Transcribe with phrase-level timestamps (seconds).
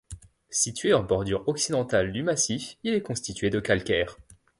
[0.49, 4.17] Situé en bordure occidentale du massif, il est constitué de calcaires.